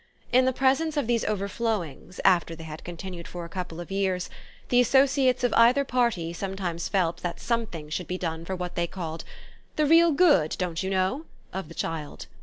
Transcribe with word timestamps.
In 0.31 0.45
the 0.45 0.51
presence 0.51 0.97
of 0.97 1.05
these 1.05 1.23
overflowings, 1.25 2.19
after 2.25 2.55
they 2.55 2.63
had 2.63 2.83
continued 2.83 3.27
for 3.27 3.45
a 3.45 3.49
couple 3.49 3.79
of 3.79 3.91
years, 3.91 4.31
the 4.69 4.81
associates 4.81 5.43
of 5.43 5.53
either 5.53 5.83
party 5.85 6.33
sometimes 6.33 6.89
felt 6.89 7.17
that 7.17 7.39
something 7.39 7.87
should 7.87 8.07
be 8.07 8.17
done 8.17 8.43
for 8.43 8.55
what 8.55 8.73
they 8.73 8.87
called 8.87 9.23
"the 9.75 9.85
real 9.85 10.11
good, 10.11 10.55
don't 10.57 10.81
you 10.81 10.89
know?" 10.89 11.25
of 11.53 11.67
the 11.67 11.75
child. 11.75 12.25